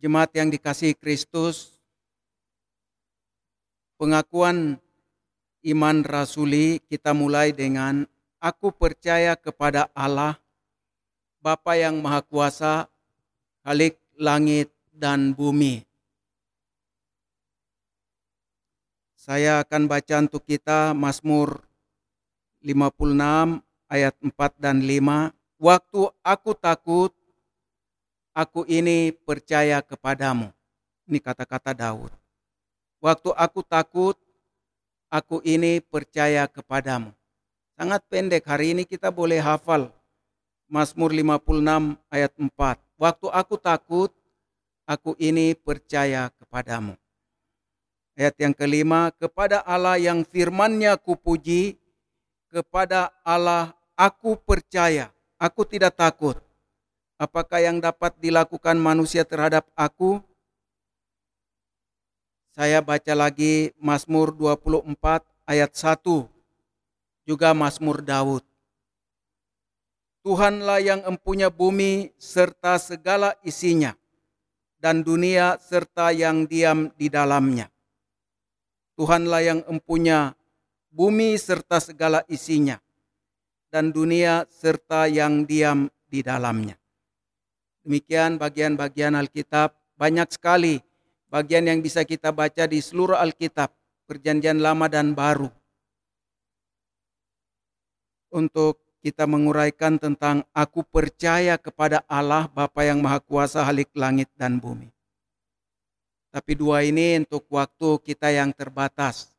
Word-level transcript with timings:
Jemaat 0.00 0.32
yang 0.32 0.48
dikasihi 0.48 0.96
Kristus, 0.96 1.76
pengakuan 4.00 4.80
iman 5.60 5.96
rasuli 6.00 6.80
kita 6.88 7.12
mulai 7.12 7.52
dengan 7.52 8.08
aku 8.40 8.72
percaya 8.72 9.36
kepada 9.36 9.92
Allah, 9.92 10.40
Bapa 11.44 11.76
yang 11.76 12.00
Maha 12.00 12.24
Kuasa, 12.24 12.88
Khalik 13.60 14.00
langit 14.16 14.72
dan 14.88 15.36
bumi. 15.36 15.84
Saya 19.20 19.60
akan 19.60 19.84
baca 19.84 20.16
untuk 20.16 20.48
kita 20.48 20.96
Mazmur 20.96 21.60
56 22.64 23.60
ayat 23.84 24.16
4 24.16 24.32
dan 24.56 24.80
5. 24.80 25.36
Waktu 25.60 26.00
aku 26.24 26.56
takut, 26.56 27.12
aku 28.34 28.66
ini 28.66 29.12
percaya 29.12 29.80
kepadamu. 29.80 30.50
Ini 31.06 31.18
kata-kata 31.18 31.74
Daud. 31.74 32.12
Waktu 33.00 33.30
aku 33.34 33.60
takut, 33.64 34.16
aku 35.08 35.40
ini 35.42 35.80
percaya 35.80 36.44
kepadamu. 36.46 37.10
Sangat 37.78 38.04
pendek, 38.12 38.44
hari 38.44 38.76
ini 38.76 38.82
kita 38.84 39.08
boleh 39.08 39.40
hafal. 39.40 39.88
Mazmur 40.70 41.10
56 41.10 41.98
ayat 42.12 42.32
4. 42.36 42.78
Waktu 43.00 43.26
aku 43.32 43.54
takut, 43.56 44.10
aku 44.86 45.16
ini 45.18 45.56
percaya 45.56 46.30
kepadamu. 46.38 46.94
Ayat 48.14 48.36
yang 48.36 48.52
kelima, 48.52 49.08
kepada 49.16 49.64
Allah 49.64 49.96
yang 49.96 50.22
firmannya 50.22 50.94
kupuji, 51.00 51.80
kepada 52.52 53.08
Allah 53.24 53.72
aku 53.96 54.36
percaya 54.36 55.08
Aku 55.40 55.64
tidak 55.64 55.96
takut. 55.96 56.36
Apakah 57.20 57.60
yang 57.60 57.84
dapat 57.84 58.16
dilakukan 58.16 58.80
manusia 58.80 59.28
terhadap 59.28 59.68
aku? 59.76 60.24
Saya 62.56 62.80
baca 62.80 63.12
lagi 63.12 63.76
Mazmur 63.76 64.32
24 64.32 64.96
ayat 65.44 65.68
1. 65.68 66.00
Juga 67.28 67.52
Mazmur 67.52 68.00
Daud. 68.00 68.40
Tuhanlah 70.24 70.80
yang 70.80 71.04
empunya 71.04 71.52
bumi 71.52 72.08
serta 72.16 72.80
segala 72.80 73.36
isinya 73.44 73.92
dan 74.80 75.04
dunia 75.04 75.60
serta 75.60 76.16
yang 76.16 76.48
diam 76.48 76.88
di 76.96 77.12
dalamnya. 77.12 77.68
Tuhanlah 78.96 79.44
yang 79.44 79.60
empunya 79.68 80.32
bumi 80.88 81.36
serta 81.36 81.84
segala 81.84 82.24
isinya 82.32 82.80
dan 83.68 83.92
dunia 83.92 84.48
serta 84.48 85.04
yang 85.04 85.44
diam 85.44 85.92
di 86.08 86.24
dalamnya. 86.24 86.79
Demikian 87.80 88.36
bagian-bagian 88.36 89.16
Alkitab, 89.16 89.72
banyak 89.96 90.28
sekali 90.28 90.84
bagian 91.32 91.64
yang 91.64 91.80
bisa 91.80 92.04
kita 92.04 92.28
baca 92.28 92.68
di 92.68 92.76
seluruh 92.82 93.16
Alkitab, 93.16 93.72
perjanjian 94.04 94.60
lama 94.60 94.90
dan 94.90 95.16
baru. 95.16 95.48
Untuk 98.30 98.82
kita 99.00 99.24
menguraikan 99.24 99.96
tentang 99.96 100.44
aku 100.52 100.84
percaya 100.84 101.56
kepada 101.56 102.04
Allah 102.04 102.46
Bapa 102.52 102.84
yang 102.84 103.00
Maha 103.00 103.18
Kuasa 103.24 103.64
halik 103.64 103.88
langit 103.96 104.28
dan 104.36 104.60
bumi. 104.60 104.92
Tapi 106.30 106.52
dua 106.54 106.84
ini 106.84 107.18
untuk 107.18 107.48
waktu 107.50 107.96
kita 108.06 108.30
yang 108.30 108.52
terbatas. 108.54 109.32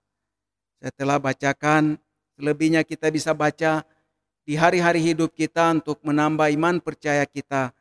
Saya 0.82 0.92
telah 0.98 1.22
bacakan, 1.22 1.96
selebihnya 2.36 2.82
kita 2.82 3.14
bisa 3.14 3.32
baca 3.38 3.86
di 4.44 4.58
hari-hari 4.58 5.00
hidup 5.00 5.32
kita 5.32 5.72
untuk 5.72 6.02
menambah 6.04 6.52
iman 6.58 6.82
percaya 6.82 7.24
kita 7.30 7.72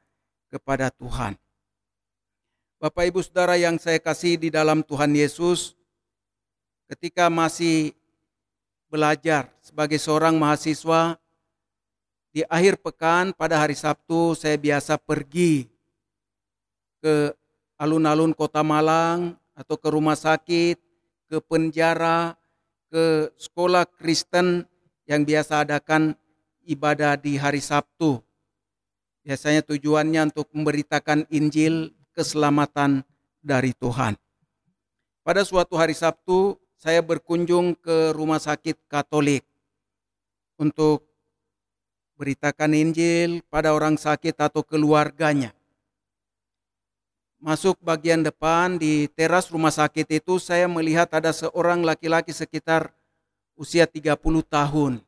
kepada 0.51 0.91
Tuhan. 0.91 1.39
Bapak 2.83 3.07
Ibu 3.07 3.23
Saudara 3.23 3.55
yang 3.55 3.79
saya 3.79 4.03
kasih 4.03 4.37
di 4.37 4.51
dalam 4.51 4.83
Tuhan 4.83 5.15
Yesus, 5.15 5.79
ketika 6.91 7.31
masih 7.31 7.95
belajar 8.91 9.47
sebagai 9.63 9.97
seorang 10.03 10.35
mahasiswa, 10.35 11.15
di 12.31 12.43
akhir 12.47 12.79
pekan 12.83 13.35
pada 13.35 13.59
hari 13.59 13.75
Sabtu 13.75 14.39
saya 14.39 14.55
biasa 14.55 14.99
pergi 14.99 15.67
ke 17.03 17.35
alun-alun 17.75 18.31
kota 18.35 18.63
Malang 18.63 19.35
atau 19.55 19.75
ke 19.75 19.89
rumah 19.91 20.15
sakit, 20.15 20.79
ke 21.31 21.37
penjara, 21.47 22.39
ke 22.91 23.31
sekolah 23.39 23.87
Kristen 23.87 24.67
yang 25.07 25.27
biasa 25.27 25.67
adakan 25.67 26.15
ibadah 26.67 27.19
di 27.19 27.35
hari 27.35 27.59
Sabtu. 27.59 28.23
Biasanya 29.31 29.63
tujuannya 29.63 30.35
untuk 30.35 30.51
memberitakan 30.51 31.23
Injil 31.31 31.95
keselamatan 32.11 33.07
dari 33.39 33.71
Tuhan. 33.79 34.19
Pada 35.23 35.47
suatu 35.47 35.79
hari 35.79 35.95
Sabtu, 35.95 36.59
saya 36.75 36.99
berkunjung 36.99 37.79
ke 37.79 38.11
rumah 38.11 38.43
sakit 38.43 38.91
Katolik 38.91 39.47
untuk 40.59 41.07
beritakan 42.19 42.75
Injil 42.75 43.47
pada 43.47 43.71
orang 43.71 43.95
sakit 43.95 44.35
atau 44.35 44.67
keluarganya. 44.67 45.55
Masuk 47.39 47.79
bagian 47.87 48.27
depan 48.27 48.83
di 48.83 49.07
teras 49.15 49.47
rumah 49.47 49.71
sakit 49.71 50.11
itu 50.11 50.43
saya 50.43 50.67
melihat 50.67 51.07
ada 51.15 51.31
seorang 51.31 51.87
laki-laki 51.87 52.35
sekitar 52.35 52.91
usia 53.55 53.87
30 53.87 54.11
tahun. 54.51 54.99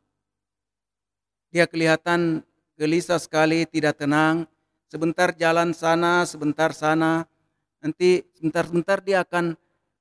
Dia 1.50 1.66
kelihatan 1.66 2.46
gelisah 2.82 3.22
sekali, 3.22 3.62
tidak 3.70 4.02
tenang. 4.02 4.50
Sebentar 4.90 5.30
jalan 5.38 5.70
sana, 5.70 6.26
sebentar 6.26 6.74
sana. 6.74 7.30
Nanti 7.78 8.26
sebentar-sebentar 8.34 8.98
dia 8.98 9.22
akan 9.22 9.54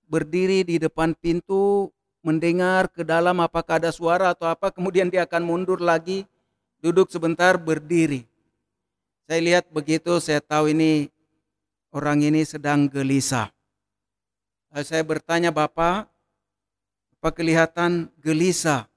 berdiri 0.10 0.66
di 0.66 0.82
depan 0.82 1.14
pintu, 1.14 1.94
mendengar 2.26 2.90
ke 2.90 3.06
dalam 3.06 3.38
apakah 3.38 3.78
ada 3.78 3.94
suara 3.94 4.34
atau 4.34 4.50
apa, 4.50 4.74
kemudian 4.74 5.14
dia 5.14 5.30
akan 5.30 5.46
mundur 5.46 5.78
lagi, 5.78 6.26
duduk 6.82 7.14
sebentar, 7.14 7.54
berdiri. 7.62 8.26
Saya 9.30 9.40
lihat 9.46 9.70
begitu, 9.70 10.18
saya 10.18 10.42
tahu 10.42 10.74
ini 10.74 11.08
orang 11.94 12.26
ini 12.26 12.42
sedang 12.42 12.90
gelisah. 12.90 13.54
Lalu 14.74 14.86
saya 14.90 15.04
bertanya, 15.06 15.54
Bapak, 15.54 16.10
apa 17.22 17.30
kelihatan 17.30 18.10
gelisah? 18.18 18.90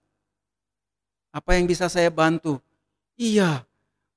Apa 1.29 1.61
yang 1.61 1.69
bisa 1.69 1.87
saya 1.93 2.09
bantu? 2.09 2.59
Iya, 3.15 3.63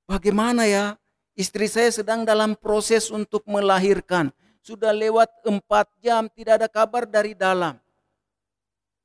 bagaimana 0.08 0.64
ya? 0.64 0.96
Istri 1.38 1.68
saya 1.70 1.90
sedang 1.92 2.26
dalam 2.26 2.56
proses 2.56 3.12
untuk 3.12 3.44
melahirkan. 3.46 4.34
Sudah 4.64 4.90
lewat 4.90 5.30
empat 5.46 5.86
jam, 6.02 6.26
tidak 6.32 6.64
ada 6.64 6.68
kabar 6.72 7.06
dari 7.06 7.36
dalam. 7.36 7.78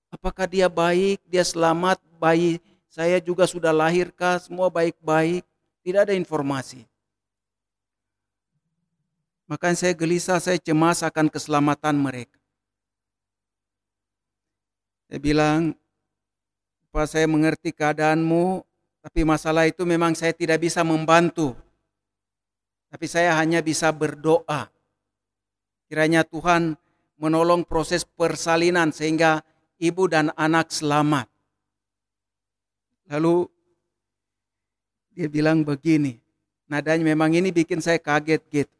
Apakah 0.09 0.49
dia 0.49 0.65
baik, 0.65 1.21
dia 1.29 1.45
selamat, 1.45 2.01
bayi 2.17 2.57
saya 2.93 3.17
juga 3.17 3.49
sudah 3.49 3.73
lahirkah, 3.73 4.37
semua 4.37 4.69
baik-baik. 4.69 5.41
Tidak 5.81 6.05
ada 6.05 6.13
informasi. 6.13 6.85
Maka 9.49 9.73
saya 9.73 9.97
gelisah, 9.97 10.37
saya 10.37 10.61
cemas 10.61 11.01
akan 11.01 11.25
keselamatan 11.25 11.97
mereka. 11.97 12.37
Saya 15.09 15.17
bilang, 15.17 15.73
Pak 16.93 17.17
saya 17.17 17.25
mengerti 17.25 17.73
keadaanmu, 17.73 18.61
tapi 19.03 19.27
masalah 19.27 19.67
itu 19.67 19.83
memang 19.83 20.15
saya 20.15 20.31
tidak 20.31 20.63
bisa 20.63 20.79
membantu. 20.79 21.51
Tapi 22.87 23.03
saya 23.03 23.35
hanya 23.35 23.59
bisa 23.59 23.91
berdoa. 23.91 24.71
Kiranya 25.91 26.23
Tuhan 26.23 26.79
menolong 27.19 27.67
proses 27.67 28.07
persalinan 28.07 28.95
sehingga 28.95 29.43
ibu 29.75 30.07
dan 30.07 30.31
anak 30.39 30.71
selamat. 30.71 31.27
Lalu 33.11 33.51
dia 35.11 35.27
bilang 35.27 35.67
begini, 35.67 36.23
nadanya 36.71 37.03
memang 37.11 37.35
ini 37.35 37.51
bikin 37.51 37.83
saya 37.83 37.99
kaget 37.99 38.39
gitu. 38.47 38.75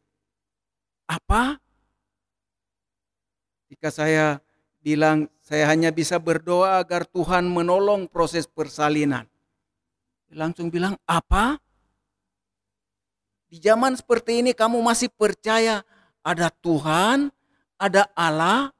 Apa? 1.04 1.60
Jika 3.68 3.92
saya 3.92 4.40
bilang 4.80 5.28
saya 5.44 5.68
hanya 5.68 5.92
bisa 5.92 6.16
berdoa 6.16 6.80
agar 6.80 7.04
Tuhan 7.04 7.44
menolong 7.44 8.08
proses 8.08 8.48
persalinan. 8.48 9.28
Langsung 10.32 10.72
bilang, 10.72 10.96
apa? 11.04 11.58
Di 13.50 13.60
zaman 13.60 13.94
seperti 13.94 14.40
ini 14.40 14.56
kamu 14.56 14.80
masih 14.80 15.12
percaya 15.12 15.84
ada 16.24 16.48
Tuhan, 16.48 17.28
ada 17.76 18.08
Allah 18.16 18.72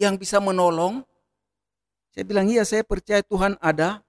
yang 0.00 0.16
bisa 0.16 0.40
menolong? 0.40 1.04
Saya 2.10 2.24
bilang, 2.26 2.48
iya 2.50 2.66
saya 2.66 2.82
percaya 2.82 3.22
Tuhan 3.22 3.54
ada. 3.60 4.02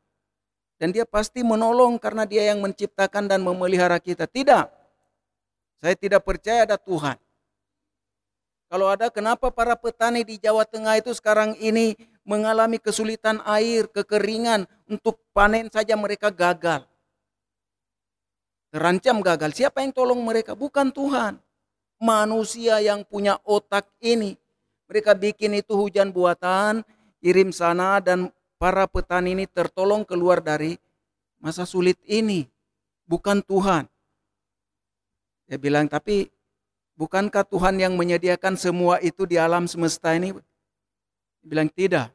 Dan 0.81 0.89
dia 0.89 1.05
pasti 1.05 1.45
menolong 1.45 2.01
karena 2.01 2.25
dia 2.25 2.49
yang 2.49 2.57
menciptakan 2.57 3.29
dan 3.29 3.45
memelihara 3.45 4.01
kita. 4.01 4.25
Tidak. 4.25 4.65
Saya 5.77 5.93
tidak 5.93 6.25
percaya 6.25 6.65
ada 6.65 6.77
Tuhan. 6.81 7.21
Kalau 8.71 8.87
ada 8.87 9.11
kenapa 9.11 9.51
para 9.51 9.75
petani 9.77 10.23
di 10.23 10.39
Jawa 10.39 10.63
Tengah 10.65 10.97
itu 10.97 11.11
sekarang 11.11 11.53
ini 11.59 11.93
mengalami 12.27 12.77
kesulitan 12.77 13.41
air, 13.43 13.89
kekeringan, 13.89 14.69
untuk 14.85 15.19
panen 15.33 15.71
saja 15.71 15.97
mereka 15.97 16.29
gagal. 16.29 16.85
Terancam 18.71 19.19
gagal. 19.19 19.51
Siapa 19.51 19.83
yang 19.83 19.91
tolong 19.91 20.21
mereka? 20.23 20.55
Bukan 20.55 20.91
Tuhan. 20.95 21.39
manusia 22.01 22.81
yang 22.81 23.05
punya 23.05 23.37
otak 23.45 23.85
ini. 24.01 24.33
Mereka 24.89 25.13
bikin 25.15 25.53
itu 25.61 25.77
hujan 25.77 26.09
buatan, 26.09 26.81
kirim 27.21 27.53
sana 27.53 28.01
dan 28.01 28.33
para 28.57 28.89
petani 28.89 29.37
ini 29.37 29.45
tertolong 29.45 30.01
keluar 30.01 30.41
dari 30.41 30.75
masa 31.37 31.63
sulit 31.63 31.95
ini. 32.09 32.49
Bukan 33.05 33.45
Tuhan. 33.45 33.85
Dia 35.45 35.61
bilang, 35.61 35.85
tapi 35.85 36.27
bukankah 36.97 37.45
Tuhan 37.45 37.77
yang 37.77 37.93
menyediakan 37.95 38.57
semua 38.57 38.97
itu 38.99 39.29
di 39.29 39.37
alam 39.37 39.69
semesta 39.69 40.11
ini? 40.17 40.33
Bilang, 41.41 41.69
tidak. 41.73 42.13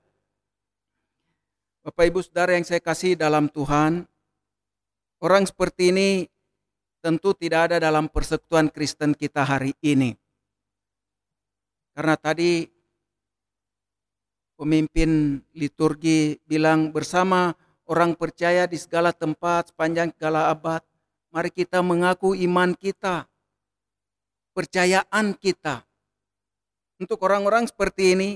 Bapak 1.86 2.10
Ibu 2.10 2.18
Saudara 2.18 2.58
yang 2.58 2.66
saya 2.66 2.82
kasih 2.82 3.14
dalam 3.14 3.46
Tuhan, 3.46 4.06
orang 5.22 5.46
seperti 5.46 5.94
ini 5.94 6.08
tentu 6.98 7.30
tidak 7.30 7.70
ada 7.70 7.78
dalam 7.78 8.10
persekutuan 8.10 8.66
Kristen 8.66 9.14
kita 9.14 9.46
hari 9.46 9.70
ini. 9.86 10.18
Karena 11.94 12.18
tadi 12.18 12.66
pemimpin 14.58 15.38
liturgi 15.54 16.42
bilang 16.42 16.90
bersama 16.90 17.54
orang 17.86 18.18
percaya 18.18 18.66
di 18.66 18.74
segala 18.80 19.14
tempat 19.14 19.70
sepanjang 19.70 20.10
segala 20.18 20.50
abad, 20.50 20.82
mari 21.30 21.54
kita 21.54 21.80
mengaku 21.86 22.34
iman 22.34 22.74
kita, 22.74 23.30
percayaan 24.50 25.38
kita. 25.38 25.86
Untuk 26.98 27.20
orang-orang 27.22 27.68
seperti 27.70 28.16
ini, 28.16 28.30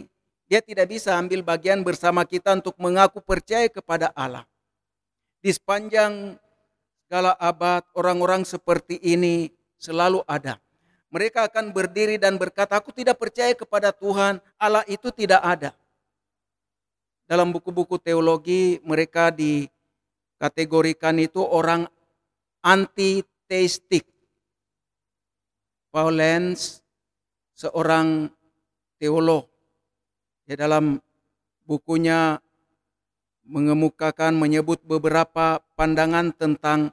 dia 0.50 0.58
tidak 0.58 0.90
bisa 0.90 1.14
ambil 1.14 1.46
bagian 1.46 1.86
bersama 1.86 2.26
kita 2.26 2.58
untuk 2.58 2.74
mengaku 2.82 3.22
percaya 3.22 3.70
kepada 3.70 4.10
Allah. 4.18 4.42
Di 5.38 5.54
sepanjang 5.54 6.34
segala 7.06 7.38
abad, 7.38 7.86
orang-orang 7.94 8.42
seperti 8.42 8.98
ini 8.98 9.54
selalu 9.78 10.26
ada. 10.26 10.58
Mereka 11.14 11.46
akan 11.50 11.70
berdiri 11.70 12.18
dan 12.18 12.34
berkata, 12.34 12.82
"Aku 12.82 12.90
tidak 12.90 13.22
percaya 13.22 13.54
kepada 13.54 13.94
Tuhan, 13.94 14.42
Allah 14.58 14.82
itu 14.90 15.14
tidak 15.14 15.38
ada." 15.38 15.70
Dalam 17.30 17.54
buku-buku 17.54 17.98
teologi, 18.02 18.82
mereka 18.82 19.30
dikategorikan 19.30 21.18
itu 21.18 21.42
orang 21.42 21.86
anti-teistik. 22.62 24.06
Paul 25.90 26.18
Lenz, 26.18 26.78
seorang 27.58 28.30
teolog, 29.02 29.49
di 30.50 30.58
dalam 30.58 30.98
bukunya 31.62 32.42
mengemukakan 33.46 34.34
menyebut 34.34 34.82
beberapa 34.82 35.62
pandangan 35.78 36.34
tentang 36.34 36.90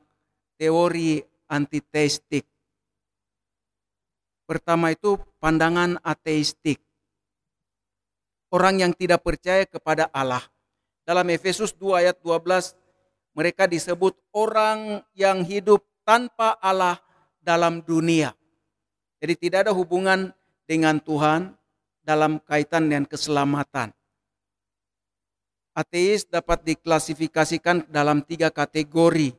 teori 0.62 1.25
antiteistik. 1.50 2.45
Pertama 4.45 4.94
itu 4.94 5.18
pandangan 5.42 5.98
ateistik. 6.06 6.77
Orang 8.54 8.77
yang 8.77 8.94
tidak 8.94 9.25
percaya 9.25 9.65
kepada 9.65 10.06
Allah. 10.13 10.45
Dalam 11.01 11.25
Efesus 11.33 11.74
2 11.74 12.06
ayat 12.06 12.21
12 12.21 12.77
mereka 13.33 13.65
disebut 13.65 14.13
orang 14.38 15.01
yang 15.18 15.42
hidup 15.42 15.81
tanpa 16.06 16.62
Allah 16.62 17.01
dalam 17.42 17.81
dunia. 17.81 18.38
Jadi 19.18 19.33
tidak 19.50 19.65
ada 19.65 19.74
hubungan 19.74 20.30
dengan 20.69 21.01
Tuhan 21.01 21.56
dalam 22.07 22.39
kaitan 22.39 22.88
dengan 22.88 23.04
keselamatan. 23.04 23.92
Ateis 25.75 26.24
dapat 26.24 26.63
diklasifikasikan 26.63 27.92
dalam 27.92 28.24
tiga 28.24 28.48
kategori. 28.48 29.36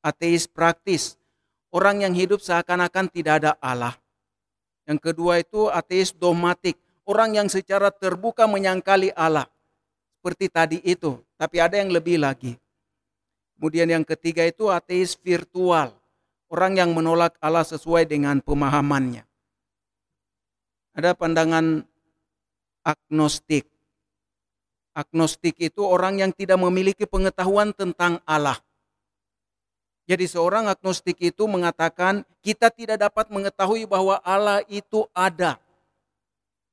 Ateis 0.00 0.48
praktis, 0.48 1.20
orang 1.68 2.00
yang 2.08 2.16
hidup 2.16 2.40
seakan-akan 2.40 3.12
tidak 3.12 3.44
ada 3.44 3.52
Allah. 3.60 3.92
Yang 4.88 5.12
kedua 5.12 5.44
itu 5.44 5.68
ateis 5.68 6.16
dogmatik, 6.16 6.80
orang 7.04 7.36
yang 7.36 7.48
secara 7.52 7.92
terbuka 7.92 8.48
menyangkali 8.48 9.12
Allah. 9.12 9.44
Seperti 10.18 10.46
tadi 10.48 10.78
itu, 10.80 11.20
tapi 11.36 11.60
ada 11.60 11.76
yang 11.76 11.92
lebih 11.92 12.18
lagi. 12.24 12.56
Kemudian 13.54 13.86
yang 13.90 14.02
ketiga 14.02 14.48
itu 14.48 14.72
ateis 14.72 15.14
virtual, 15.14 15.92
orang 16.48 16.72
yang 16.74 16.90
menolak 16.96 17.36
Allah 17.38 17.62
sesuai 17.62 18.08
dengan 18.08 18.40
pemahamannya. 18.40 19.28
Ada 20.98 21.14
pandangan 21.14 21.86
agnostik. 22.82 23.66
Agnostik 24.94 25.54
itu 25.62 25.86
orang 25.86 26.18
yang 26.18 26.34
tidak 26.34 26.58
memiliki 26.58 27.06
pengetahuan 27.06 27.70
tentang 27.70 28.18
Allah. 28.26 28.58
Jadi 30.08 30.24
seorang 30.24 30.72
agnostik 30.72 31.20
itu 31.20 31.44
mengatakan 31.44 32.24
kita 32.40 32.72
tidak 32.72 33.06
dapat 33.06 33.28
mengetahui 33.28 33.84
bahwa 33.84 34.16
Allah 34.24 34.64
itu 34.66 35.04
ada. 35.12 35.60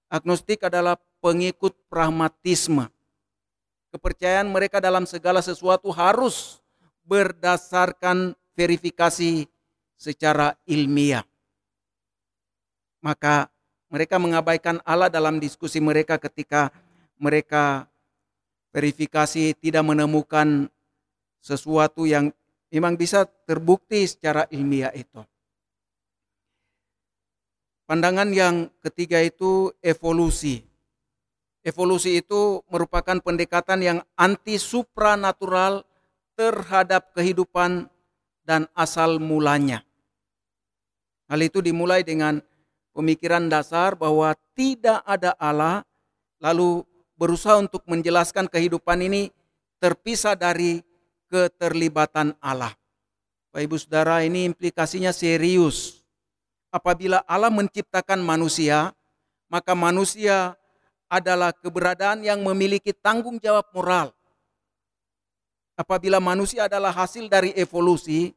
Agnostik 0.07 0.63
adalah 0.63 0.95
pengikut 1.19 1.75
pragmatisme. 1.91 2.87
Kepercayaan 3.91 4.47
mereka 4.47 4.79
dalam 4.79 5.03
segala 5.03 5.43
sesuatu 5.43 5.91
harus 5.91 6.63
berdasarkan 7.03 8.33
verifikasi 8.55 9.45
secara 9.99 10.55
ilmiah. 10.63 11.27
Maka 13.03 13.51
mereka 13.95 14.19
mengabaikan 14.19 14.83
Allah 14.83 15.07
dalam 15.07 15.39
diskusi 15.39 15.79
mereka 15.79 16.19
ketika 16.19 16.67
mereka 17.15 17.87
verifikasi 18.75 19.55
tidak 19.55 19.87
menemukan 19.87 20.67
sesuatu 21.39 22.03
yang 22.03 22.35
memang 22.67 22.99
bisa 22.99 23.23
terbukti 23.47 24.03
secara 24.03 24.51
ilmiah 24.51 24.91
itu. 24.91 25.23
Pandangan 27.87 28.35
yang 28.35 28.67
ketiga 28.83 29.23
itu 29.23 29.71
evolusi. 29.79 30.59
Evolusi 31.63 32.19
itu 32.19 32.59
merupakan 32.67 33.15
pendekatan 33.23 33.79
yang 33.79 33.99
anti 34.19 34.59
supranatural 34.59 35.87
terhadap 36.35 37.15
kehidupan 37.15 37.87
dan 38.43 38.67
asal 38.75 39.23
mulanya. 39.23 39.87
Hal 41.31 41.39
itu 41.41 41.63
dimulai 41.63 42.03
dengan 42.03 42.43
pemikiran 42.95 43.51
dasar 43.51 43.99
bahwa 43.99 44.31
tidak 44.55 45.03
ada 45.03 45.35
Allah, 45.35 45.83
lalu 46.39 46.87
berusaha 47.19 47.59
untuk 47.59 47.83
menjelaskan 47.83 48.47
kehidupan 48.47 49.03
ini 49.03 49.35
terpisah 49.83 50.39
dari 50.39 50.79
keterlibatan 51.27 52.31
Allah. 52.39 52.71
Bapak 53.51 53.61
Ibu 53.67 53.75
Saudara, 53.75 54.23
ini 54.23 54.47
implikasinya 54.47 55.11
serius. 55.11 56.07
Apabila 56.71 57.23
Allah 57.27 57.51
menciptakan 57.51 58.19
manusia, 58.23 58.95
maka 59.51 59.75
manusia 59.75 60.55
adalah 61.07 61.55
keberadaan 61.55 62.23
yang 62.23 62.43
memiliki 62.43 62.91
tanggung 62.91 63.39
jawab 63.39 63.67
moral. 63.71 64.11
Apabila 65.75 66.23
manusia 66.23 66.67
adalah 66.71 66.91
hasil 66.91 67.27
dari 67.27 67.51
evolusi, 67.55 68.31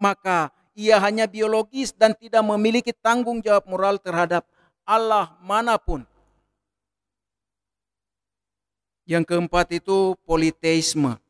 maka 0.00 0.48
ia 0.80 0.96
hanya 0.96 1.28
biologis 1.28 1.92
dan 1.92 2.16
tidak 2.16 2.40
memiliki 2.40 2.96
tanggung 2.96 3.44
jawab 3.44 3.68
moral 3.68 4.00
terhadap 4.00 4.48
Allah 4.88 5.36
mana 5.44 5.76
pun. 5.76 6.08
Yang 9.04 9.28
keempat 9.28 9.76
itu 9.76 10.16
politeisme. 10.24 11.20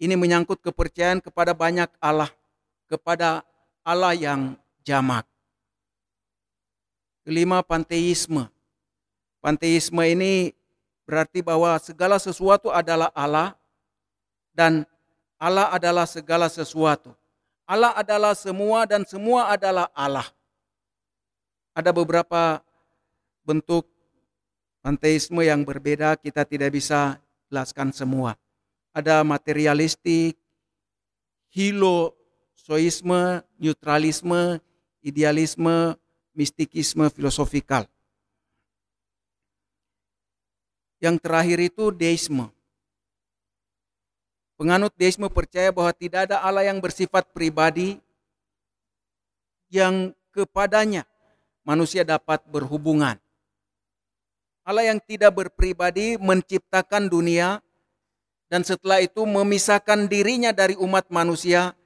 Ini 0.00 0.14
menyangkut 0.14 0.62
kepercayaan 0.62 1.20
kepada 1.20 1.52
banyak 1.52 1.90
Allah, 1.98 2.30
kepada 2.86 3.42
Allah 3.82 4.14
yang 4.14 4.54
jamak. 4.86 5.26
Kelima, 7.26 7.60
panteisme. 7.60 8.46
Panteisme 9.42 10.00
ini 10.06 10.54
berarti 11.02 11.42
bahwa 11.42 11.74
segala 11.82 12.16
sesuatu 12.22 12.70
adalah 12.70 13.10
Allah 13.12 13.58
dan 14.54 14.86
Allah 15.36 15.74
adalah 15.74 16.06
segala 16.06 16.46
sesuatu. 16.46 17.17
Allah 17.68 17.92
adalah 17.92 18.32
semua 18.32 18.88
dan 18.88 19.04
semua 19.04 19.52
adalah 19.52 19.92
Allah. 19.92 20.24
Ada 21.76 21.92
beberapa 21.92 22.64
bentuk 23.44 23.84
panteisme 24.80 25.44
yang 25.44 25.62
berbeda, 25.68 26.16
kita 26.16 26.48
tidak 26.48 26.72
bisa 26.72 27.20
jelaskan 27.52 27.92
semua 27.92 28.40
ada 28.98 29.22
materialistik, 29.22 30.34
hilosoisme, 31.54 33.46
neutralisme, 33.54 34.58
idealisme, 35.06 35.94
mistikisme 36.34 37.06
filosofikal. 37.14 37.86
Yang 40.98 41.16
terakhir 41.22 41.58
itu 41.62 41.94
deisme. 41.94 42.50
Penganut 44.58 44.90
deisme 44.98 45.30
percaya 45.30 45.70
bahwa 45.70 45.94
tidak 45.94 46.26
ada 46.26 46.42
Allah 46.42 46.66
yang 46.66 46.82
bersifat 46.82 47.30
pribadi 47.30 48.02
yang 49.70 50.10
kepadanya 50.34 51.06
manusia 51.62 52.02
dapat 52.02 52.42
berhubungan. 52.50 53.14
Allah 54.66 54.90
yang 54.90 54.98
tidak 54.98 55.32
berpribadi 55.32 56.18
menciptakan 56.18 57.06
dunia 57.06 57.62
dan 58.48 58.64
setelah 58.64 58.98
itu 58.98 59.22
memisahkan 59.28 60.08
dirinya 60.08 60.50
dari 60.50 60.74
umat 60.74 61.06
manusia 61.12 61.76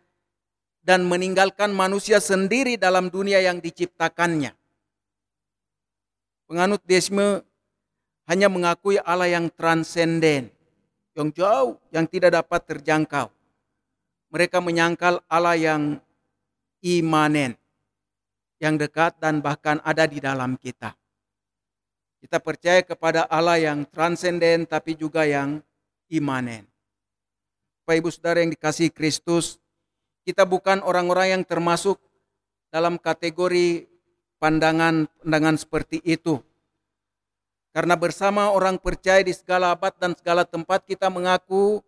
dan 0.82 1.06
meninggalkan 1.06 1.70
manusia 1.70 2.18
sendiri 2.22 2.78
dalam 2.78 3.10
dunia 3.10 3.42
yang 3.42 3.58
diciptakannya. 3.58 4.54
Penganut 6.46 6.82
deisme 6.86 7.42
hanya 8.26 8.46
mengakui 8.46 8.98
Allah 9.02 9.30
yang 9.30 9.50
transenden, 9.50 10.51
yang 11.12 11.28
jauh, 11.32 11.76
yang 11.92 12.08
tidak 12.08 12.36
dapat 12.40 12.60
terjangkau. 12.64 13.28
Mereka 14.32 14.64
menyangkal 14.64 15.20
Allah 15.28 15.56
yang 15.60 15.82
imanen, 16.80 17.52
yang 18.56 18.80
dekat 18.80 19.16
dan 19.20 19.44
bahkan 19.44 19.78
ada 19.84 20.08
di 20.08 20.18
dalam 20.18 20.56
kita. 20.56 20.96
Kita 22.22 22.38
percaya 22.38 22.80
kepada 22.86 23.26
Allah 23.26 23.58
yang 23.58 23.84
transenden 23.84 24.64
tapi 24.64 24.94
juga 24.94 25.26
yang 25.26 25.60
imanen. 26.06 26.64
Bapak 27.82 27.98
Ibu 27.98 28.08
Saudara 28.14 28.38
yang 28.40 28.54
dikasih 28.54 28.94
Kristus, 28.94 29.58
kita 30.22 30.46
bukan 30.46 30.80
orang-orang 30.86 31.34
yang 31.34 31.42
termasuk 31.42 31.98
dalam 32.70 32.94
kategori 32.94 33.90
pandangan-pandangan 34.38 35.56
seperti 35.58 35.98
itu. 36.06 36.38
Karena 37.72 37.96
bersama 37.96 38.52
orang 38.52 38.76
percaya 38.76 39.24
di 39.24 39.32
segala 39.32 39.72
abad 39.72 39.96
dan 39.96 40.12
segala 40.12 40.44
tempat 40.44 40.84
kita 40.84 41.08
mengaku 41.08 41.80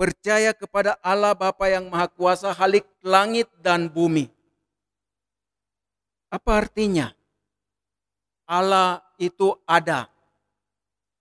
percaya 0.00 0.56
kepada 0.56 0.96
Allah 1.04 1.36
Bapa 1.36 1.68
yang 1.68 1.92
Maha 1.92 2.08
Kuasa 2.08 2.56
halik 2.56 2.88
langit 3.04 3.48
dan 3.60 3.88
bumi. 3.88 4.32
Apa 6.32 6.64
artinya? 6.64 7.12
Allah 8.48 9.04
itu 9.20 9.52
ada. 9.68 10.08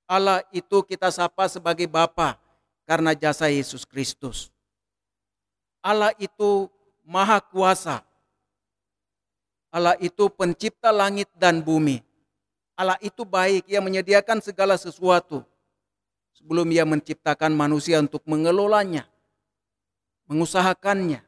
Allah 0.07 0.45
itu 0.55 0.85
kita 0.85 1.09
sapa 1.11 1.49
sebagai 1.51 1.89
Bapa 1.89 2.37
karena 2.85 3.11
jasa 3.17 3.49
Yesus 3.49 3.83
Kristus. 3.83 4.53
Allah 5.81 6.13
itu 6.17 6.69
maha 7.05 7.37
kuasa. 7.37 8.01
Allah 9.69 9.93
itu 10.01 10.29
pencipta 10.33 10.89
langit 10.89 11.29
dan 11.37 11.61
bumi. 11.61 12.01
Allah 12.75 12.99
itu 12.99 13.23
baik, 13.23 13.71
ia 13.71 13.79
menyediakan 13.79 14.43
segala 14.43 14.75
sesuatu 14.75 15.47
sebelum 16.35 16.67
ia 16.75 16.83
menciptakan 16.83 17.55
manusia 17.55 18.03
untuk 18.03 18.19
mengelolanya, 18.27 19.07
mengusahakannya, 20.27 21.23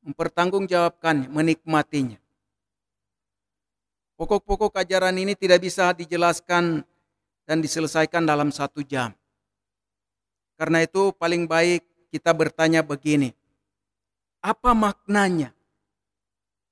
mempertanggungjawabkannya, 0.00 1.28
menikmatinya. 1.28 2.16
Pokok-pokok 4.16 4.80
ajaran 4.80 5.16
ini 5.20 5.36
tidak 5.36 5.64
bisa 5.64 5.92
dijelaskan 5.92 6.84
dan 7.44 7.56
diselesaikan 7.60 8.24
dalam 8.24 8.48
satu 8.48 8.80
jam. 8.80 9.12
Karena 10.56 10.84
itu 10.84 11.12
paling 11.16 11.48
baik 11.48 11.84
kita 12.12 12.32
bertanya 12.32 12.84
begini, 12.84 13.32
apa 14.40 14.72
maknanya? 14.72 15.52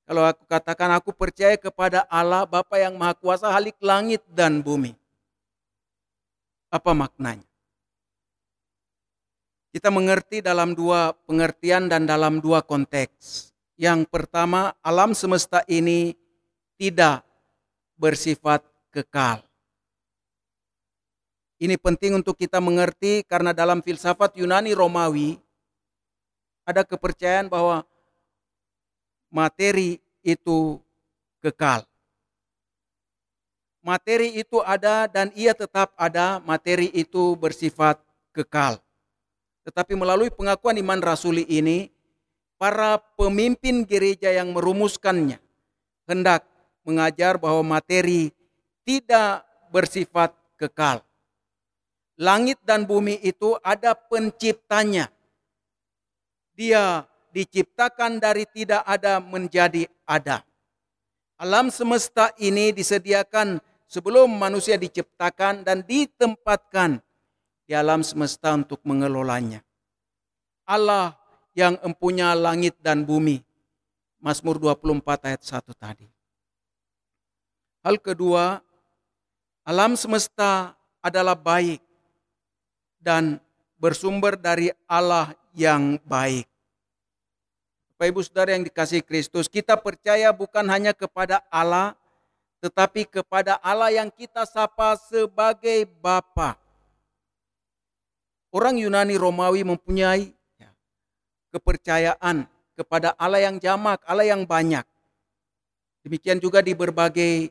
Kalau 0.09 0.25
aku 0.25 0.49
katakan 0.49 0.89
aku 0.97 1.13
percaya 1.13 1.53
kepada 1.61 2.09
Allah 2.09 2.49
Bapa 2.49 2.81
yang 2.81 2.97
Maha 2.97 3.13
Kuasa 3.13 3.53
halik 3.53 3.77
langit 3.85 4.25
dan 4.33 4.65
bumi. 4.65 4.97
Apa 6.73 6.97
maknanya? 6.97 7.45
Kita 9.69 9.93
mengerti 9.93 10.41
dalam 10.41 10.73
dua 10.73 11.13
pengertian 11.29 11.93
dan 11.93 12.09
dalam 12.09 12.41
dua 12.41 12.65
konteks. 12.65 13.53
Yang 13.77 14.09
pertama, 14.09 14.73
alam 14.81 15.13
semesta 15.13 15.61
ini 15.69 16.17
tidak 16.81 17.21
bersifat 18.01 18.65
kekal. 18.89 19.45
Ini 21.61 21.77
penting 21.77 22.17
untuk 22.17 22.41
kita 22.41 22.65
mengerti 22.65 23.29
karena 23.29 23.53
dalam 23.53 23.85
filsafat 23.85 24.41
Yunani 24.41 24.73
Romawi 24.73 25.37
ada 26.65 26.81
kepercayaan 26.81 27.53
bahwa 27.53 27.85
materi 29.29 30.01
itu 30.25 30.81
kekal. 31.41 31.85
Materi 33.81 34.37
itu 34.37 34.61
ada 34.61 35.09
dan 35.09 35.33
ia 35.33 35.57
tetap 35.57 35.95
ada, 35.97 36.43
materi 36.45 36.93
itu 36.93 37.39
bersifat 37.39 37.97
kekal. 38.37 38.83
Tetapi 39.65 39.97
melalui 39.97 40.29
pengakuan 40.29 40.77
iman 40.77 41.01
rasuli 41.01 41.47
ini, 41.49 41.89
para 42.59 42.99
pemimpin 43.17 43.87
gereja 43.87 44.35
yang 44.35 44.51
merumuskannya 44.51 45.39
hendak 46.11 46.43
mengajar 46.83 47.39
bahwa 47.39 47.79
materi 47.79 48.35
tidak 48.83 49.47
bersifat 49.71 50.35
kekal. 50.59 51.01
Langit 52.19 52.59
dan 52.67 52.83
bumi 52.83 53.15
itu 53.23 53.55
ada 53.63 53.95
penciptanya 53.95 55.07
dia 56.59 57.07
diciptakan 57.33 58.21
dari 58.21 58.45
tidak 58.49 58.83
ada 58.85 59.21
menjadi 59.23 59.89
ada. 60.09 60.45
Alam 61.39 61.71
semesta 61.71 62.35
ini 62.43 62.75
disediakan 62.75 63.63
sebelum 63.87 64.27
manusia 64.27 64.75
diciptakan 64.75 65.63
dan 65.63 65.87
ditempatkan 65.87 66.99
di 67.63 67.73
alam 67.79 68.03
semesta 68.03 68.57
untuk 68.57 68.83
mengelolanya. 68.83 69.63
Allah 70.69 71.17
yang 71.57 71.79
empunya 71.81 72.35
langit 72.37 72.77
dan 72.83 73.07
bumi. 73.07 73.41
Mazmur 74.19 74.59
24 74.59 75.31
ayat 75.31 75.43
1 75.47 75.79
tadi. 75.79 76.07
Hal 77.87 78.03
kedua, 78.03 78.59
alam 79.63 79.95
semesta 79.95 80.75
adalah 80.99 81.39
baik 81.39 81.79
dan 82.99 83.39
bersumber 83.79 84.35
dari 84.35 84.75
Allah 84.91 85.33
yang 85.55 86.03
baik. 86.03 86.51
Bapak 87.99 88.15
Ibu 88.15 88.23
Saudara 88.23 88.55
yang 88.55 88.63
dikasih 88.63 89.03
Kristus, 89.03 89.51
kita 89.51 89.75
percaya 89.75 90.31
bukan 90.31 90.63
hanya 90.71 90.95
kepada 90.95 91.43
Allah, 91.51 91.99
tetapi 92.63 93.03
kepada 93.03 93.59
Allah 93.59 93.91
yang 93.91 94.07
kita 94.07 94.47
sapa 94.47 94.95
sebagai 95.11 95.83
Bapa. 95.99 96.55
Orang 98.55 98.79
Yunani 98.79 99.19
Romawi 99.19 99.67
mempunyai 99.67 100.31
ya, 100.63 100.71
kepercayaan 101.51 102.47
kepada 102.79 103.19
Allah 103.19 103.51
yang 103.51 103.59
jamak, 103.59 103.99
Allah 104.07 104.31
yang 104.31 104.47
banyak. 104.47 104.87
Demikian 106.07 106.39
juga 106.39 106.63
di 106.63 106.79
berbagai 106.79 107.51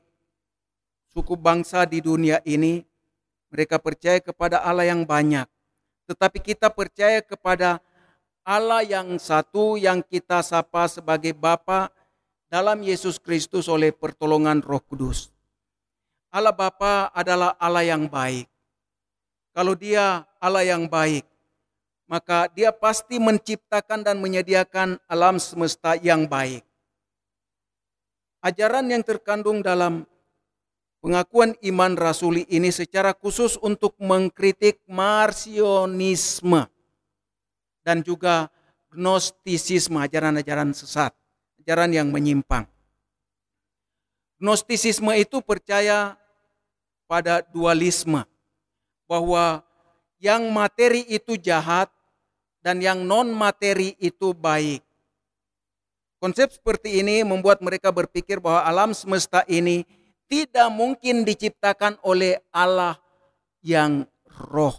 suku 1.11 1.35
bangsa 1.35 1.83
di 1.83 1.99
dunia 1.99 2.39
ini, 2.47 2.87
mereka 3.51 3.83
percaya 3.83 4.23
kepada 4.23 4.63
Allah 4.63 4.87
yang 4.87 5.03
banyak. 5.03 5.43
Tetapi 6.07 6.39
kita 6.39 6.71
percaya 6.71 7.19
kepada 7.19 7.83
yang 8.87 9.19
satu 9.19 9.75
yang 9.75 9.99
kita 9.99 10.39
sapa 10.39 10.87
sebagai 10.87 11.35
Bapa 11.35 11.91
dalam 12.47 12.79
Yesus 12.79 13.19
Kristus 13.19 13.67
oleh 13.67 13.91
pertolongan 13.91 14.63
Roh 14.63 14.79
Kudus. 14.79 15.35
Allah 16.31 16.55
Bapa 16.55 17.11
adalah 17.11 17.59
Allah 17.59 17.83
yang 17.83 18.07
baik. 18.07 18.47
Kalau 19.51 19.75
Dia 19.75 20.23
Allah 20.39 20.63
yang 20.63 20.87
baik, 20.87 21.27
maka 22.07 22.47
Dia 22.55 22.71
pasti 22.71 23.19
menciptakan 23.19 24.07
dan 24.07 24.15
menyediakan 24.23 24.95
alam 25.11 25.43
semesta 25.43 25.99
yang 25.99 26.23
baik. 26.23 26.63
Ajaran 28.39 28.87
yang 28.87 29.03
terkandung 29.03 29.59
dalam 29.59 30.07
pengakuan 31.03 31.51
iman 31.67 31.99
rasuli 31.99 32.47
ini 32.47 32.71
secara 32.71 33.11
khusus 33.11 33.59
untuk 33.59 33.91
mengkritik 33.99 34.79
marsionisme 34.87 36.76
dan 37.87 38.03
juga 38.03 38.51
gnostisisme, 38.91 39.95
ajaran-ajaran 39.95 40.75
sesat, 40.75 41.15
ajaran 41.63 41.87
yang 41.95 42.11
menyimpang. 42.11 42.67
Gnostisisme 44.35 45.15
itu 45.15 45.39
percaya 45.39 46.19
pada 47.07 47.39
dualisme, 47.39 48.27
bahwa 49.07 49.63
yang 50.19 50.51
materi 50.51 51.07
itu 51.07 51.39
jahat 51.39 51.87
dan 52.59 52.83
yang 52.83 53.07
non 53.07 53.31
materi 53.31 53.95
itu 54.03 54.35
baik. 54.35 54.83
Konsep 56.19 56.51
seperti 56.51 56.99
ini 56.99 57.23
membuat 57.23 57.63
mereka 57.63 57.87
berpikir 57.95 58.43
bahwa 58.43 58.67
alam 58.67 58.91
semesta 58.91 59.47
ini 59.47 59.87
tidak 60.27 60.67
mungkin 60.75 61.23
diciptakan 61.23 61.95
oleh 62.03 62.35
Allah 62.51 62.99
yang 63.63 64.03
roh. 64.51 64.75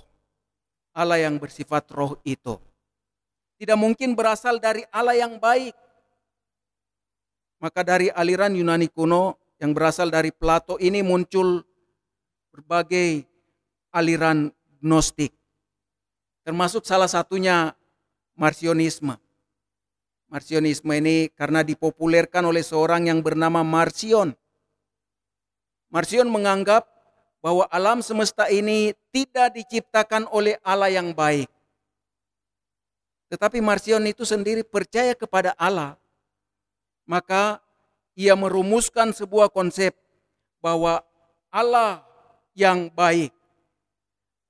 Allah 0.92 1.22
yang 1.24 1.38
bersifat 1.38 1.88
roh 1.94 2.18
itu 2.26 2.58
tidak 3.58 3.74
mungkin 3.74 4.14
berasal 4.14 4.62
dari 4.62 4.86
Allah 4.94 5.18
yang 5.18 5.36
baik. 5.36 5.74
Maka 7.58 7.82
dari 7.82 8.06
aliran 8.14 8.54
Yunani 8.54 8.86
kuno 8.86 9.34
yang 9.58 9.74
berasal 9.74 10.14
dari 10.14 10.30
Plato 10.30 10.78
ini 10.78 11.02
muncul 11.02 11.66
berbagai 12.54 13.26
aliran 13.90 14.54
gnostik. 14.78 15.34
Termasuk 16.46 16.86
salah 16.86 17.10
satunya 17.10 17.74
Marsionisme. 18.38 19.18
Marsionisme 20.30 20.94
ini 20.94 21.26
karena 21.34 21.66
dipopulerkan 21.66 22.46
oleh 22.46 22.62
seorang 22.62 23.10
yang 23.10 23.18
bernama 23.18 23.66
Marsion. 23.66 24.30
Marsion 25.90 26.30
menganggap 26.30 26.86
bahwa 27.42 27.66
alam 27.74 27.98
semesta 28.06 28.46
ini 28.46 28.94
tidak 29.10 29.58
diciptakan 29.58 30.30
oleh 30.30 30.54
Allah 30.62 30.94
yang 30.94 31.10
baik 31.10 31.50
Tetapi 33.28 33.60
Marcion 33.60 34.04
itu 34.08 34.24
sendiri 34.24 34.64
percaya 34.64 35.12
kepada 35.12 35.52
Allah. 35.60 36.00
Maka 37.04 37.60
ia 38.16 38.32
merumuskan 38.34 39.12
sebuah 39.12 39.52
konsep 39.52 39.92
bahwa 40.64 41.04
Allah 41.52 42.04
yang 42.56 42.88
baik, 42.92 43.32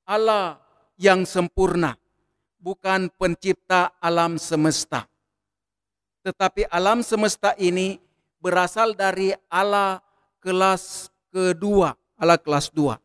Allah 0.06 0.58
yang 0.96 1.26
sempurna, 1.26 1.98
bukan 2.58 3.10
pencipta 3.14 3.94
alam 4.02 4.40
semesta. 4.40 5.06
Tetapi 6.24 6.66
alam 6.70 7.02
semesta 7.02 7.54
ini 7.58 7.98
berasal 8.42 8.94
dari 8.94 9.34
Allah 9.50 10.02
kelas 10.42 11.10
kedua, 11.30 11.94
Allah 12.18 12.38
kelas 12.38 12.70
dua. 12.70 12.98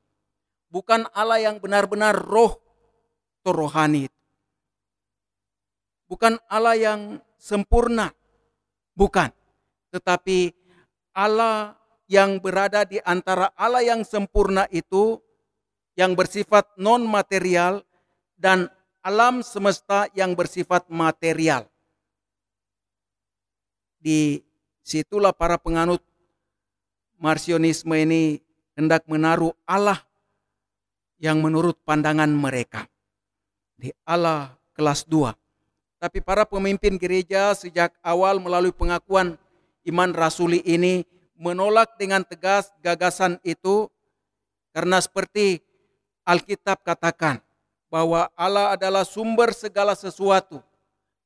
Bukan 0.74 1.06
Allah 1.13 1.38
yang 1.38 1.62
benar-benar 1.62 2.18
roh 2.18 2.58
rohani. 3.46 4.12
Bukan 6.13 6.38
Allah 6.46 6.77
yang 6.77 7.01
sempurna, 7.41 8.13
bukan. 8.93 9.34
Tetapi 9.89 10.53
Allah 11.10 11.74
yang 12.05 12.38
berada 12.38 12.86
di 12.86 13.01
antara 13.01 13.50
Allah 13.58 13.82
yang 13.82 14.05
sempurna 14.05 14.70
itu 14.70 15.17
yang 15.98 16.13
bersifat 16.13 16.70
non 16.77 17.01
material 17.10 17.82
dan 18.38 18.70
alam 19.01 19.41
semesta 19.41 20.05
yang 20.13 20.38
bersifat 20.38 20.86
material. 20.86 21.65
Di 23.98 24.38
situlah 24.86 25.34
para 25.34 25.58
penganut 25.58 26.05
Marsionisme 27.17 27.98
ini 27.98 28.38
hendak 28.77 29.10
menaruh 29.10 29.58
Allah 29.65 29.98
yang 31.17 31.41
menurut 31.41 31.82
pandangan 31.82 32.29
mereka. 32.29 32.86
Di 33.82 33.89
Allah 34.05 34.53
kelas 34.77 35.10
2. 35.10 35.43
Tapi 36.04 36.20
para 36.20 36.44
pemimpin 36.44 37.00
gereja 37.00 37.56
sejak 37.56 37.96
awal 38.04 38.36
melalui 38.36 38.76
pengakuan 38.76 39.40
iman 39.88 40.12
rasuli 40.12 40.60
ini 40.68 41.08
menolak 41.40 41.96
dengan 41.96 42.28
tegas 42.28 42.76
gagasan 42.84 43.40
itu 43.40 43.88
karena 44.76 45.00
seperti 45.00 45.64
Alkitab 46.28 46.84
katakan 46.84 47.40
bahwa 47.88 48.28
Allah 48.36 48.76
adalah 48.76 49.08
sumber 49.08 49.56
segala 49.56 49.96
sesuatu. 49.96 50.60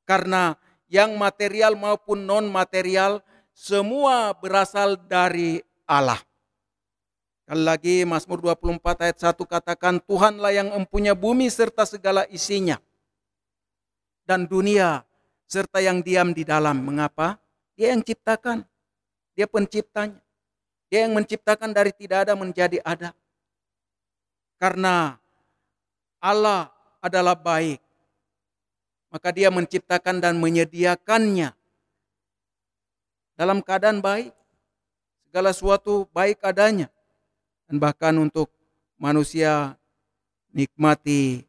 Karena 0.05 0.53
yang 0.85 1.17
material 1.17 1.73
maupun 1.73 2.21
non 2.29 2.45
material 2.45 3.25
semua 3.57 4.29
berasal 4.37 4.93
dari 4.93 5.57
Allah. 5.89 6.21
Sekali 7.41 7.63
lagi 7.65 7.95
Mazmur 8.05 8.45
24 8.45 9.09
ayat 9.09 9.17
1 9.25 9.41
katakan 9.41 9.97
Tuhanlah 10.05 10.53
yang 10.53 10.69
empunya 10.77 11.17
bumi 11.17 11.49
serta 11.49 11.81
segala 11.81 12.29
isinya. 12.29 12.77
Dan 14.27 14.43
dunia 14.43 15.07
serta 15.47 15.79
yang 15.79 16.03
diam 16.03 16.35
di 16.35 16.43
dalam. 16.43 16.83
Mengapa? 16.83 17.39
Dia 17.79 17.95
yang 17.95 18.03
ciptakan. 18.03 18.67
Dia 19.33 19.47
penciptanya. 19.47 20.19
Dia 20.91 21.07
yang 21.07 21.15
menciptakan 21.15 21.71
dari 21.71 21.95
tidak 21.95 22.27
ada 22.27 22.33
menjadi 22.35 22.83
ada. 22.83 23.15
Karena 24.59 25.15
Allah 26.19 26.71
adalah 26.99 27.39
baik. 27.39 27.79
Maka 29.07 29.31
dia 29.31 29.47
menciptakan 29.47 30.19
dan 30.19 30.35
menyediakannya 30.35 31.55
dalam 33.39 33.63
keadaan 33.63 34.03
baik 34.03 34.35
segala 35.29 35.55
sesuatu 35.55 36.07
baik 36.11 36.43
adanya. 36.43 36.91
Dan 37.67 37.79
bahkan 37.79 38.15
untuk 38.19 38.51
manusia 38.95 39.75
nikmati 40.55 41.43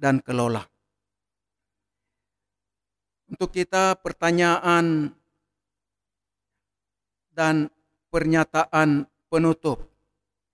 dan 0.00 0.24
kelola. 0.24 0.69
Untuk 3.30 3.54
kita 3.54 3.94
pertanyaan 4.02 5.14
dan 7.30 7.70
pernyataan 8.10 9.06
penutup 9.30 9.86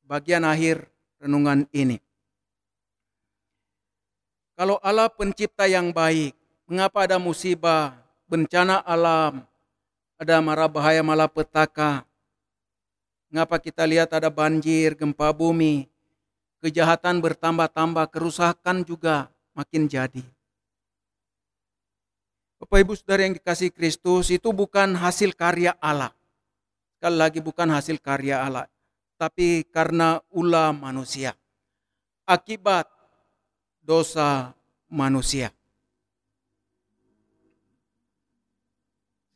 bagian 0.05 0.45
akhir 0.45 0.85
renungan 1.19 1.65
ini. 1.73 1.97
Kalau 4.57 4.77
Allah 4.85 5.09
pencipta 5.09 5.65
yang 5.65 5.93
baik, 5.93 6.37
mengapa 6.69 7.09
ada 7.09 7.17
musibah, 7.17 7.97
bencana 8.29 8.85
alam, 8.85 9.45
ada 10.21 10.37
marah 10.45 10.69
bahaya 10.69 11.01
malapetaka, 11.01 12.05
Mengapa 13.27 13.59
kita 13.59 13.83
lihat 13.83 14.15
ada 14.15 14.31
banjir, 14.31 14.95
gempa 14.95 15.35
bumi, 15.35 15.91
kejahatan 16.63 17.19
bertambah-tambah, 17.19 18.07
kerusakan 18.15 18.87
juga 18.87 19.27
makin 19.51 19.91
jadi. 19.91 20.23
Bapak 22.67 22.83
Ibu 22.83 22.99
Saudara 22.99 23.23
yang 23.23 23.39
dikasih 23.39 23.71
Kristus 23.71 24.27
itu 24.27 24.51
bukan 24.51 24.99
hasil 24.99 25.39
karya 25.39 25.79
Allah. 25.79 26.11
Sekali 26.99 27.15
lagi 27.15 27.39
bukan 27.39 27.71
hasil 27.71 28.03
karya 28.03 28.43
Allah, 28.43 28.67
tapi 29.15 29.63
karena 29.71 30.19
ulah 30.35 30.75
manusia. 30.75 31.39
Akibat 32.27 32.91
dosa 33.87 34.51
manusia. 34.91 35.55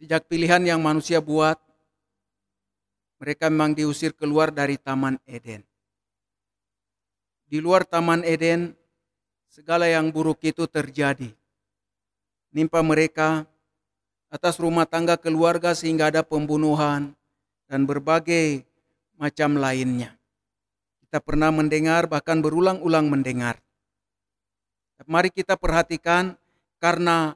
Sejak 0.03 0.27
pilihan 0.27 0.67
yang 0.67 0.83
manusia 0.83 1.23
buat, 1.23 1.55
mereka 3.23 3.47
memang 3.47 3.79
diusir 3.79 4.11
keluar 4.11 4.51
dari 4.51 4.75
Taman 4.75 5.23
Eden. 5.23 5.63
Di 7.47 7.63
luar 7.63 7.87
Taman 7.87 8.27
Eden, 8.27 8.75
segala 9.47 9.87
yang 9.87 10.11
buruk 10.11 10.43
itu 10.43 10.67
terjadi. 10.67 11.31
Nimpa 12.51 12.83
mereka 12.83 13.47
atas 14.31 14.59
rumah 14.59 14.87
tangga 14.87 15.15
keluarga 15.15 15.75
sehingga 15.75 16.11
ada 16.11 16.23
pembunuhan 16.27 17.15
dan 17.71 17.87
berbagai 17.87 18.67
macam 19.15 19.59
lainnya. 19.59 20.19
Kita 21.07 21.19
pernah 21.23 21.51
mendengar 21.55 22.07
bahkan 22.11 22.39
berulang-ulang 22.43 23.11
mendengar. 23.11 23.59
Mari 25.07 25.33
kita 25.33 25.57
perhatikan 25.57 26.37
karena 26.79 27.35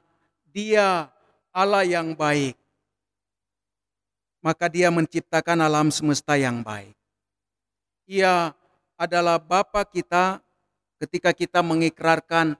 dia 0.53 1.09
Allah 1.51 1.83
yang 1.83 2.13
baik 2.13 2.55
maka 4.45 4.69
dia 4.69 4.93
menciptakan 4.93 5.57
alam 5.57 5.89
semesta 5.89 6.37
yang 6.37 6.61
baik. 6.61 6.93
Ia 8.05 8.53
adalah 8.93 9.41
Bapa 9.41 9.81
kita 9.81 10.37
ketika 11.01 11.33
kita 11.33 11.65
mengikrarkan 11.65 12.53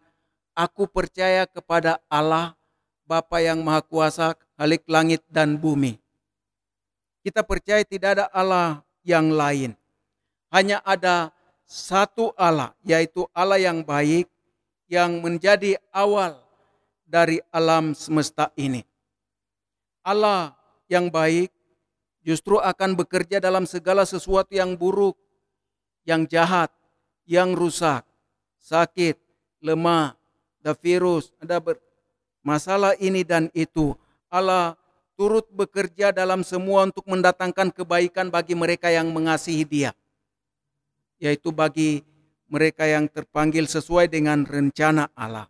aku 0.56 0.88
percaya 0.88 1.44
kepada 1.46 2.00
Allah 2.08 2.56
Bapa 3.06 3.38
yang 3.44 3.62
Maha 3.62 3.86
Kuasa 3.86 4.34
halik 4.58 4.88
langit 4.90 5.22
dan 5.30 5.60
bumi. 5.60 6.02
Kita 7.22 7.46
percaya 7.46 7.84
tidak 7.86 8.18
ada 8.18 8.26
Allah 8.34 8.82
yang 9.06 9.30
lain. 9.30 9.78
Hanya 10.50 10.82
ada 10.82 11.30
satu 11.68 12.32
Allah, 12.34 12.74
yaitu 12.82 13.28
Allah 13.36 13.62
yang 13.62 13.86
baik 13.86 14.26
yang 14.90 15.22
menjadi 15.22 15.78
awal 15.94 16.38
dari 17.06 17.42
alam 17.54 17.94
semesta 17.94 18.50
ini. 18.58 18.82
Allah 20.06 20.54
yang 20.86 21.10
baik 21.10 21.50
justru 22.22 22.62
akan 22.62 22.98
bekerja 22.98 23.42
dalam 23.42 23.66
segala 23.66 24.06
sesuatu 24.06 24.54
yang 24.54 24.78
buruk, 24.78 25.18
yang 26.06 26.30
jahat, 26.30 26.70
yang 27.26 27.58
rusak, 27.58 28.06
sakit, 28.62 29.18
lemah, 29.62 30.14
ada 30.66 30.74
virus, 30.74 31.30
ada 31.38 31.62
masalah 32.42 32.98
ini 32.98 33.22
dan 33.22 33.54
itu. 33.54 33.94
Allah 34.34 34.74
turut 35.14 35.46
bekerja 35.54 36.10
dalam 36.10 36.42
semua 36.42 36.90
untuk 36.90 37.06
mendatangkan 37.06 37.70
kebaikan 37.70 38.34
bagi 38.34 38.58
mereka 38.58 38.90
yang 38.90 39.14
mengasihi 39.14 39.62
Dia, 39.62 39.94
yaitu 41.22 41.54
bagi 41.54 42.02
mereka 42.50 42.90
yang 42.90 43.06
terpanggil 43.06 43.70
sesuai 43.70 44.10
dengan 44.10 44.42
rencana 44.42 45.14
Allah. 45.14 45.46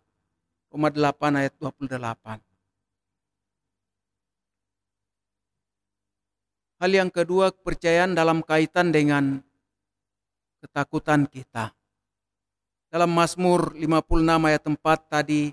Roma 0.68 0.92
8 0.92 1.40
ayat 1.40 1.56
28. 1.64 2.44
Hal 6.76 6.92
yang 6.92 7.08
kedua, 7.08 7.56
kepercayaan 7.56 8.12
dalam 8.12 8.44
kaitan 8.44 8.92
dengan 8.92 9.40
ketakutan 10.60 11.24
kita. 11.24 11.72
Dalam 12.96 13.12
Mazmur 13.12 13.76
56 13.76 14.48
ayat 14.48 14.64
4 14.64 14.80
tadi, 15.12 15.52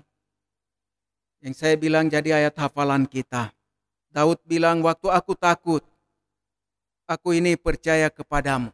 yang 1.44 1.52
saya 1.52 1.76
bilang 1.76 2.08
jadi 2.08 2.40
ayat 2.40 2.56
hafalan 2.56 3.04
kita. 3.04 3.52
Daud 4.08 4.40
bilang, 4.48 4.80
waktu 4.80 5.12
aku 5.12 5.36
takut, 5.36 5.84
aku 7.04 7.36
ini 7.36 7.52
percaya 7.60 8.08
kepadamu. 8.08 8.72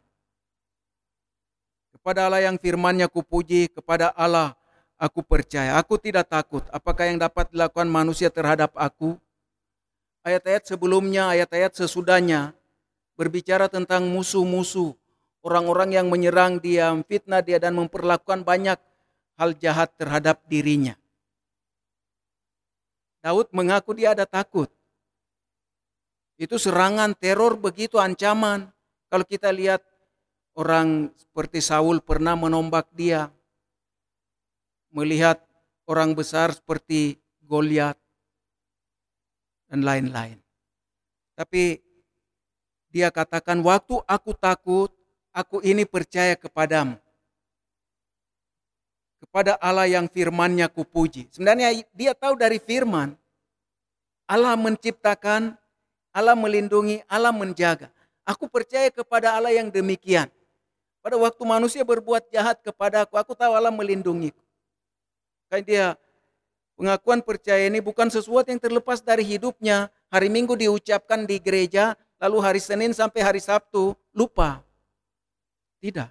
Kepada 1.91 2.31
Allah 2.31 2.47
yang 2.47 2.55
firmannya 2.55 3.11
kupuji, 3.11 3.67
kepada 3.67 4.15
Allah 4.15 4.55
aku 4.95 5.19
percaya. 5.19 5.75
Aku 5.75 5.99
tidak 5.99 6.31
takut. 6.31 6.63
Apakah 6.71 7.11
yang 7.11 7.19
dapat 7.19 7.51
dilakukan 7.51 7.91
manusia 7.91 8.31
terhadap 8.31 8.71
aku? 8.79 9.19
ayat-ayat 10.23 10.63
sebelumnya, 10.63 11.27
ayat-ayat 11.35 11.75
sesudahnya 11.75 12.55
berbicara 13.19 13.67
tentang 13.67 14.07
musuh-musuh, 14.07 14.95
orang-orang 15.41 15.97
yang 15.97 16.07
menyerang 16.09 16.61
dia, 16.61 16.93
fitnah 17.05 17.41
dia 17.41 17.57
dan 17.57 17.77
memperlakukan 17.77 18.45
banyak 18.45 18.77
hal 19.37 19.57
jahat 19.57 19.93
terhadap 19.97 20.41
dirinya. 20.45 20.93
Daud 23.21 23.53
mengaku 23.53 23.93
dia 23.93 24.17
ada 24.17 24.25
takut. 24.25 24.69
Itu 26.41 26.57
serangan 26.57 27.13
teror 27.13 27.53
begitu 27.53 28.01
ancaman. 28.01 28.65
Kalau 29.13 29.25
kita 29.25 29.53
lihat 29.53 29.85
orang 30.57 31.13
seperti 31.13 31.61
Saul 31.61 32.01
pernah 32.01 32.33
menombak 32.33 32.89
dia. 32.97 33.29
Melihat 34.89 35.37
orang 35.85 36.17
besar 36.17 36.51
seperti 36.57 37.21
Goliat 37.45 37.99
dan 39.69 39.85
lain-lain. 39.85 40.41
Tapi 41.37 41.79
dia 42.91 43.07
katakan 43.07 43.63
waktu 43.63 44.01
aku 44.03 44.31
takut, 44.35 44.91
aku 45.35 45.63
ini 45.63 45.87
percaya 45.87 46.35
kepadamu. 46.35 46.95
Kepada 49.21 49.55
Allah 49.63 49.87
yang 49.87 50.11
firmannya 50.11 50.67
kupuji. 50.67 51.31
Sebenarnya 51.31 51.71
dia 51.95 52.11
tahu 52.11 52.35
dari 52.35 52.59
firman. 52.59 53.15
Allah 54.27 54.55
menciptakan, 54.59 55.55
Allah 56.11 56.35
melindungi, 56.35 57.03
Allah 57.07 57.31
menjaga. 57.31 57.87
Aku 58.27 58.47
percaya 58.47 58.91
kepada 58.91 59.35
Allah 59.35 59.55
yang 59.55 59.71
demikian. 59.71 60.27
Pada 61.01 61.17
waktu 61.17 61.41
manusia 61.47 61.81
berbuat 61.81 62.29
jahat 62.29 62.61
kepada 62.61 63.07
aku, 63.07 63.17
aku 63.17 63.33
tahu 63.33 63.57
Allah 63.57 63.73
melindungiku. 63.73 64.37
Kayak 65.49 65.65
dia 65.65 65.85
pengakuan 66.77 67.19
percaya 67.25 67.65
ini 67.65 67.81
bukan 67.81 68.07
sesuatu 68.07 68.47
yang 68.53 68.61
terlepas 68.61 69.01
dari 69.01 69.25
hidupnya. 69.25 69.89
Hari 70.13 70.29
Minggu 70.29 70.53
diucapkan 70.55 71.25
di 71.25 71.41
gereja, 71.41 71.97
lalu 72.21 72.37
hari 72.39 72.61
Senin 72.61 72.93
sampai 72.93 73.19
hari 73.25 73.41
Sabtu 73.41 73.97
lupa. 74.13 74.61
Tidak. 75.81 76.09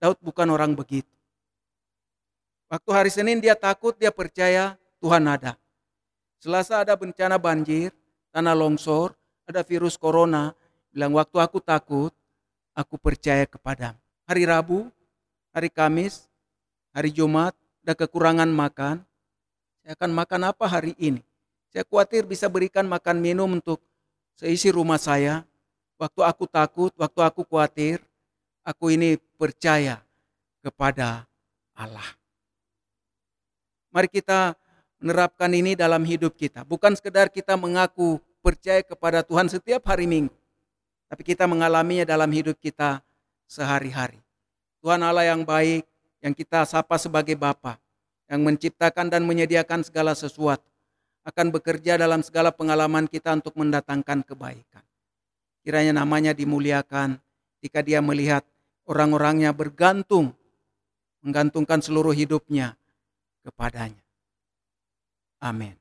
Daud 0.00 0.20
bukan 0.20 0.48
orang 0.52 0.76
begitu. 0.76 1.08
Waktu 2.70 2.90
hari 2.92 3.10
Senin 3.10 3.40
dia 3.40 3.56
takut, 3.56 3.96
dia 3.96 4.12
percaya 4.12 4.78
Tuhan 5.00 5.24
ada. 5.26 5.56
Selasa 6.38 6.84
ada 6.84 6.94
bencana 6.94 7.40
banjir, 7.40 7.90
tanah 8.30 8.54
longsor, 8.54 9.16
ada 9.48 9.64
virus 9.64 9.98
corona. 9.98 10.54
Bilang 10.92 11.16
waktu 11.16 11.40
aku 11.40 11.58
takut, 11.58 12.14
aku 12.76 12.94
percaya 13.00 13.48
kepadamu 13.48 13.98
hari 14.30 14.46
Rabu, 14.46 14.86
hari 15.50 15.66
Kamis, 15.66 16.30
hari 16.94 17.10
Jumat, 17.10 17.50
ada 17.82 17.98
kekurangan 17.98 18.46
makan, 18.46 19.02
saya 19.82 19.98
akan 19.98 20.10
makan 20.14 20.40
apa 20.54 20.70
hari 20.70 20.94
ini? 21.02 21.18
Saya 21.74 21.82
khawatir 21.82 22.30
bisa 22.30 22.46
berikan 22.46 22.86
makan 22.86 23.18
minum 23.18 23.50
untuk 23.58 23.82
seisi 24.38 24.70
rumah 24.70 25.02
saya. 25.02 25.42
Waktu 25.98 26.22
aku 26.22 26.46
takut, 26.46 26.94
waktu 26.94 27.20
aku 27.26 27.42
khawatir, 27.42 27.98
aku 28.70 28.94
ini 28.94 29.18
percaya 29.34 29.98
kepada 30.62 31.26
Allah. 31.74 32.06
Mari 33.90 34.06
kita 34.06 34.54
menerapkan 35.02 35.50
ini 35.50 35.74
dalam 35.74 36.06
hidup 36.06 36.38
kita. 36.38 36.62
Bukan 36.62 36.94
sekedar 36.94 37.26
kita 37.26 37.58
mengaku 37.58 38.22
percaya 38.38 38.84
kepada 38.86 39.26
Tuhan 39.26 39.50
setiap 39.50 39.82
hari 39.90 40.06
Minggu. 40.06 40.36
Tapi 41.10 41.26
kita 41.26 41.50
mengalaminya 41.50 42.06
dalam 42.06 42.30
hidup 42.30 42.54
kita 42.62 43.02
sehari-hari. 43.50 44.22
Tuhan 44.78 45.02
Allah 45.02 45.26
yang 45.26 45.42
baik, 45.42 45.82
yang 46.22 46.30
kita 46.30 46.62
sapa 46.62 46.94
sebagai 47.02 47.34
Bapa, 47.34 47.82
yang 48.30 48.46
menciptakan 48.46 49.10
dan 49.10 49.26
menyediakan 49.26 49.82
segala 49.82 50.14
sesuatu, 50.14 50.64
akan 51.26 51.50
bekerja 51.50 51.98
dalam 51.98 52.22
segala 52.22 52.54
pengalaman 52.54 53.10
kita 53.10 53.34
untuk 53.34 53.58
mendatangkan 53.58 54.22
kebaikan. 54.22 54.84
Kiranya 55.66 56.00
namanya 56.00 56.32
dimuliakan 56.32 57.18
jika 57.60 57.84
dia 57.84 58.00
melihat 58.00 58.46
orang-orangnya 58.90 59.54
bergantung, 59.54 60.34
menggantungkan 61.22 61.78
seluruh 61.78 62.10
hidupnya 62.10 62.74
kepadanya. 63.46 64.02
Amin. 65.38 65.78